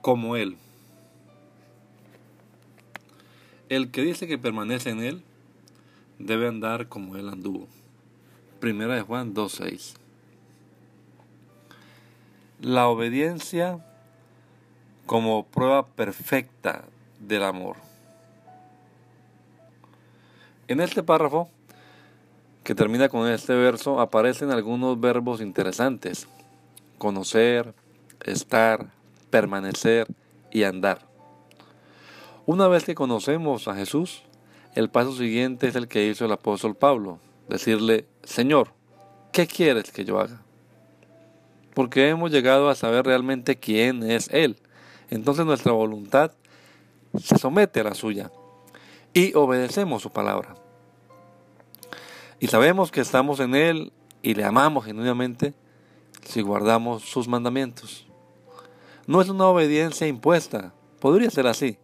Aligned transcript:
Como 0.00 0.36
Él. 0.36 0.56
El 3.68 3.90
que 3.90 4.02
dice 4.02 4.26
que 4.26 4.38
permanece 4.38 4.90
en 4.90 5.02
Él 5.02 5.22
debe 6.18 6.48
andar 6.48 6.88
como 6.88 7.16
Él 7.16 7.28
anduvo. 7.28 7.68
Primera 8.60 8.94
de 8.94 9.02
Juan 9.02 9.34
2.6. 9.34 9.94
La 12.60 12.88
obediencia 12.88 13.84
como 15.06 15.46
prueba 15.46 15.86
perfecta 15.86 16.84
del 17.20 17.44
amor. 17.44 17.76
En 20.66 20.80
este 20.80 21.02
párrafo, 21.02 21.48
que 22.62 22.74
termina 22.74 23.08
con 23.08 23.26
este 23.26 23.54
verso, 23.54 24.00
aparecen 24.00 24.50
algunos 24.50 25.00
verbos 25.00 25.40
interesantes. 25.40 26.28
Conocer, 26.98 27.74
estar, 28.24 28.90
permanecer 29.30 30.06
y 30.50 30.64
andar. 30.64 31.06
Una 32.46 32.68
vez 32.68 32.84
que 32.84 32.94
conocemos 32.94 33.68
a 33.68 33.74
Jesús, 33.74 34.22
el 34.74 34.88
paso 34.90 35.12
siguiente 35.12 35.68
es 35.68 35.76
el 35.76 35.88
que 35.88 36.06
hizo 36.06 36.24
el 36.24 36.32
apóstol 36.32 36.74
Pablo, 36.74 37.18
decirle, 37.48 38.06
Señor, 38.22 38.72
¿qué 39.32 39.46
quieres 39.46 39.90
que 39.90 40.04
yo 40.04 40.18
haga? 40.18 40.40
Porque 41.74 42.08
hemos 42.08 42.30
llegado 42.30 42.68
a 42.70 42.74
saber 42.74 43.04
realmente 43.04 43.56
quién 43.56 44.02
es 44.02 44.28
Él. 44.32 44.56
Entonces 45.10 45.44
nuestra 45.46 45.72
voluntad 45.72 46.32
se 47.20 47.38
somete 47.38 47.80
a 47.80 47.84
la 47.84 47.94
suya 47.94 48.30
y 49.12 49.34
obedecemos 49.34 50.02
su 50.02 50.10
palabra. 50.10 50.54
Y 52.40 52.46
sabemos 52.48 52.90
que 52.90 53.00
estamos 53.00 53.40
en 53.40 53.54
Él 53.54 53.92
y 54.22 54.34
le 54.34 54.44
amamos 54.44 54.84
genuinamente 54.84 55.54
si 56.24 56.42
guardamos 56.42 57.02
sus 57.02 57.26
mandamientos. 57.26 58.06
No 59.08 59.22
es 59.22 59.30
una 59.30 59.46
obediencia 59.46 60.06
impuesta, 60.06 60.74
podría 61.00 61.30
ser 61.30 61.46
así, 61.46 61.78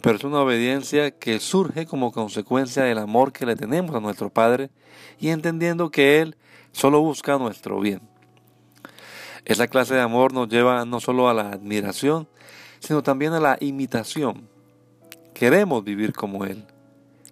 pero 0.00 0.16
es 0.16 0.24
una 0.24 0.40
obediencia 0.40 1.10
que 1.10 1.38
surge 1.38 1.84
como 1.84 2.12
consecuencia 2.12 2.82
del 2.82 2.96
amor 2.96 3.30
que 3.30 3.44
le 3.44 3.56
tenemos 3.56 3.94
a 3.94 4.00
nuestro 4.00 4.30
Padre 4.30 4.70
y 5.20 5.28
entendiendo 5.28 5.90
que 5.90 6.22
Él 6.22 6.34
solo 6.72 7.02
busca 7.02 7.36
nuestro 7.36 7.78
bien. 7.78 8.00
Esa 9.44 9.68
clase 9.68 9.96
de 9.96 10.00
amor 10.00 10.32
nos 10.32 10.48
lleva 10.48 10.86
no 10.86 10.98
solo 10.98 11.28
a 11.28 11.34
la 11.34 11.50
admiración, 11.50 12.26
sino 12.78 13.02
también 13.02 13.34
a 13.34 13.40
la 13.40 13.58
imitación. 13.60 14.48
Queremos 15.34 15.84
vivir 15.84 16.14
como 16.14 16.46
Él. 16.46 16.64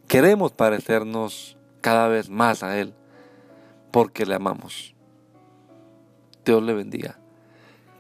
Queremos 0.07 0.53
parecernos 0.53 1.57
cada 1.81 2.09
vez 2.09 2.29
más 2.29 2.63
a 2.63 2.79
Él, 2.79 2.93
porque 3.91 4.27
le 4.27 4.35
amamos. 4.35 4.95
Dios 6.45 6.63
le 6.63 6.75
bendiga. 6.75 7.24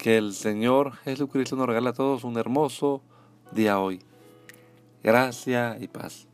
Que 0.05 0.19
el 0.19 0.35
Señor 0.35 0.93
Jesucristo 0.97 1.57
nos 1.57 1.67
regale 1.67 1.89
a 1.89 1.95
todos 1.95 2.25
un 2.25 2.37
hermoso 2.37 3.01
día 3.53 3.81
hoy. 3.81 4.03
Gracia 5.03 5.79
y 5.81 5.89
paz. 5.89 6.27